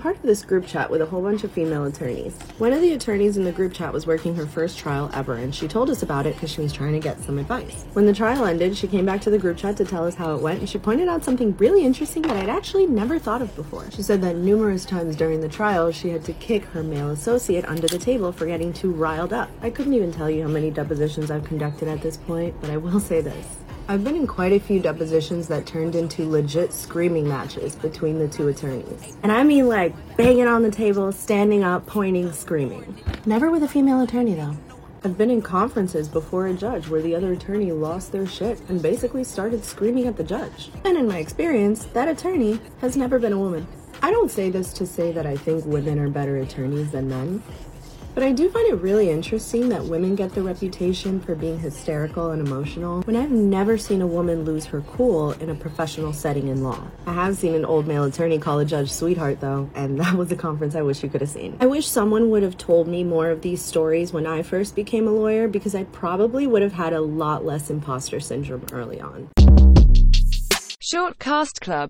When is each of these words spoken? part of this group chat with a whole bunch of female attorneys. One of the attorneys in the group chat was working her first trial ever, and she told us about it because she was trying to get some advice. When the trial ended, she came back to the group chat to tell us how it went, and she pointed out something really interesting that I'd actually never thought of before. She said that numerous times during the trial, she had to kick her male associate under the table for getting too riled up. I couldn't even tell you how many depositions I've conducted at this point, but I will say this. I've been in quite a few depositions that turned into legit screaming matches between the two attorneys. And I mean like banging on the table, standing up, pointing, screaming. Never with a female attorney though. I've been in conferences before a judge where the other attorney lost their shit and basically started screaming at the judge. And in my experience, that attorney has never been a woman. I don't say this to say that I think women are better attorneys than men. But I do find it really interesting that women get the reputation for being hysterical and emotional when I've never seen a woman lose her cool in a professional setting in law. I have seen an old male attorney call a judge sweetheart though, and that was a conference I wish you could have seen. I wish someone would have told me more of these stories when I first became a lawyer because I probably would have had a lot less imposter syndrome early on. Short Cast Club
part 0.00 0.16
of 0.16 0.22
this 0.22 0.44
group 0.44 0.66
chat 0.66 0.90
with 0.90 1.02
a 1.02 1.06
whole 1.06 1.22
bunch 1.22 1.44
of 1.44 1.52
female 1.52 1.84
attorneys. 1.84 2.34
One 2.58 2.72
of 2.72 2.80
the 2.80 2.94
attorneys 2.94 3.36
in 3.36 3.44
the 3.44 3.52
group 3.52 3.72
chat 3.74 3.92
was 3.92 4.06
working 4.06 4.34
her 4.36 4.46
first 4.46 4.78
trial 4.78 5.10
ever, 5.12 5.34
and 5.34 5.54
she 5.54 5.68
told 5.68 5.90
us 5.90 6.02
about 6.02 6.26
it 6.26 6.34
because 6.34 6.50
she 6.50 6.62
was 6.62 6.72
trying 6.72 6.94
to 6.94 6.98
get 6.98 7.20
some 7.20 7.38
advice. 7.38 7.84
When 7.92 8.06
the 8.06 8.14
trial 8.14 8.46
ended, 8.46 8.76
she 8.76 8.88
came 8.88 9.04
back 9.04 9.20
to 9.22 9.30
the 9.30 9.38
group 9.38 9.58
chat 9.58 9.76
to 9.76 9.84
tell 9.84 10.06
us 10.06 10.14
how 10.14 10.34
it 10.34 10.40
went, 10.40 10.60
and 10.60 10.68
she 10.68 10.78
pointed 10.78 11.08
out 11.08 11.22
something 11.22 11.56
really 11.58 11.84
interesting 11.84 12.22
that 12.22 12.36
I'd 12.36 12.48
actually 12.48 12.86
never 12.86 13.18
thought 13.18 13.42
of 13.42 13.54
before. 13.54 13.90
She 13.90 14.02
said 14.02 14.22
that 14.22 14.36
numerous 14.36 14.84
times 14.84 15.16
during 15.16 15.40
the 15.40 15.48
trial, 15.48 15.92
she 15.92 16.08
had 16.08 16.24
to 16.24 16.32
kick 16.34 16.64
her 16.66 16.82
male 16.82 17.10
associate 17.10 17.66
under 17.66 17.86
the 17.86 17.98
table 17.98 18.32
for 18.32 18.46
getting 18.46 18.72
too 18.72 18.92
riled 18.92 19.32
up. 19.32 19.50
I 19.60 19.70
couldn't 19.70 19.94
even 19.94 20.12
tell 20.12 20.30
you 20.30 20.42
how 20.42 20.48
many 20.48 20.70
depositions 20.70 21.30
I've 21.30 21.44
conducted 21.44 21.88
at 21.88 22.00
this 22.00 22.16
point, 22.16 22.54
but 22.60 22.70
I 22.70 22.78
will 22.78 23.00
say 23.00 23.20
this. 23.20 23.46
I've 23.90 24.04
been 24.04 24.14
in 24.14 24.28
quite 24.28 24.52
a 24.52 24.60
few 24.60 24.78
depositions 24.78 25.48
that 25.48 25.66
turned 25.66 25.96
into 25.96 26.24
legit 26.24 26.72
screaming 26.72 27.26
matches 27.26 27.74
between 27.74 28.20
the 28.20 28.28
two 28.28 28.46
attorneys. 28.46 29.16
And 29.24 29.32
I 29.32 29.42
mean 29.42 29.66
like 29.66 29.92
banging 30.16 30.46
on 30.46 30.62
the 30.62 30.70
table, 30.70 31.10
standing 31.10 31.64
up, 31.64 31.86
pointing, 31.86 32.30
screaming. 32.30 32.96
Never 33.26 33.50
with 33.50 33.64
a 33.64 33.68
female 33.68 34.00
attorney 34.00 34.34
though. 34.34 34.56
I've 35.02 35.18
been 35.18 35.28
in 35.28 35.42
conferences 35.42 36.08
before 36.08 36.46
a 36.46 36.54
judge 36.54 36.86
where 36.86 37.02
the 37.02 37.16
other 37.16 37.32
attorney 37.32 37.72
lost 37.72 38.12
their 38.12 38.28
shit 38.28 38.60
and 38.68 38.80
basically 38.80 39.24
started 39.24 39.64
screaming 39.64 40.06
at 40.06 40.16
the 40.16 40.22
judge. 40.22 40.70
And 40.84 40.96
in 40.96 41.08
my 41.08 41.18
experience, 41.18 41.86
that 41.86 42.06
attorney 42.06 42.60
has 42.82 42.96
never 42.96 43.18
been 43.18 43.32
a 43.32 43.38
woman. 43.40 43.66
I 44.02 44.12
don't 44.12 44.30
say 44.30 44.50
this 44.50 44.72
to 44.74 44.86
say 44.86 45.10
that 45.10 45.26
I 45.26 45.36
think 45.36 45.64
women 45.64 45.98
are 45.98 46.08
better 46.08 46.36
attorneys 46.36 46.92
than 46.92 47.08
men. 47.08 47.42
But 48.14 48.24
I 48.24 48.32
do 48.32 48.50
find 48.50 48.66
it 48.66 48.74
really 48.74 49.08
interesting 49.08 49.68
that 49.68 49.84
women 49.84 50.16
get 50.16 50.34
the 50.34 50.42
reputation 50.42 51.20
for 51.20 51.34
being 51.36 51.58
hysterical 51.58 52.32
and 52.32 52.46
emotional 52.46 53.02
when 53.02 53.14
I've 53.14 53.30
never 53.30 53.78
seen 53.78 54.02
a 54.02 54.06
woman 54.06 54.44
lose 54.44 54.66
her 54.66 54.80
cool 54.80 55.32
in 55.32 55.48
a 55.48 55.54
professional 55.54 56.12
setting 56.12 56.48
in 56.48 56.64
law. 56.64 56.82
I 57.06 57.12
have 57.12 57.36
seen 57.36 57.54
an 57.54 57.64
old 57.64 57.86
male 57.86 58.04
attorney 58.04 58.38
call 58.38 58.58
a 58.58 58.64
judge 58.64 58.90
sweetheart 58.90 59.40
though, 59.40 59.70
and 59.74 59.98
that 60.00 60.14
was 60.14 60.32
a 60.32 60.36
conference 60.36 60.74
I 60.74 60.82
wish 60.82 61.02
you 61.02 61.08
could 61.08 61.20
have 61.20 61.30
seen. 61.30 61.56
I 61.60 61.66
wish 61.66 61.86
someone 61.86 62.30
would 62.30 62.42
have 62.42 62.58
told 62.58 62.88
me 62.88 63.04
more 63.04 63.30
of 63.30 63.42
these 63.42 63.62
stories 63.62 64.12
when 64.12 64.26
I 64.26 64.42
first 64.42 64.74
became 64.74 65.06
a 65.06 65.12
lawyer 65.12 65.46
because 65.46 65.74
I 65.74 65.84
probably 65.84 66.46
would 66.46 66.62
have 66.62 66.72
had 66.72 66.92
a 66.92 67.00
lot 67.00 67.44
less 67.44 67.70
imposter 67.70 68.18
syndrome 68.20 68.66
early 68.72 69.00
on. 69.00 69.28
Short 70.82 71.20
Cast 71.20 71.60
Club 71.60 71.88